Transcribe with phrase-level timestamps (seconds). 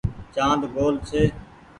[0.35, 1.23] چآند گول ڇي۔